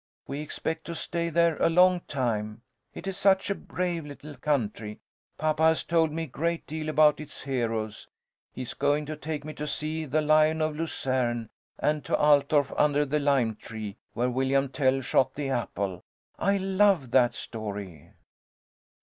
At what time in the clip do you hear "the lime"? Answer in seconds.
13.05-13.55